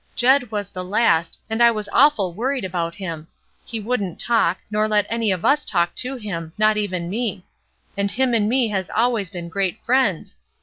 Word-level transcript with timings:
''Jed 0.17 0.49
was 0.49 0.71
the 0.71 0.83
last, 0.83 1.39
and 1.47 1.61
I 1.61 1.69
was 1.69 1.87
awful 1.93 2.33
worried 2.33 2.65
about 2.65 2.95
him. 2.95 3.27
He 3.63 3.79
wouldn't 3.79 4.19
talk, 4.19 4.57
nor 4.71 4.87
let 4.87 5.05
any 5.09 5.31
of 5.31 5.45
us 5.45 5.63
talk 5.63 5.93
to 5.97 6.15
him, 6.15 6.53
not 6.57 6.75
even 6.75 7.07
me; 7.07 7.45
and 7.95 8.09
him 8.09 8.33
and 8.33 8.49
me 8.49 8.67
has 8.69 8.89
al 8.95 9.11
ways 9.11 9.29
been 9.29 9.47
great 9.47 9.79
friends. 9.83 10.37